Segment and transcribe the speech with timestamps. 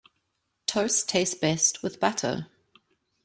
[0.65, 2.47] Toast tastes best with butter.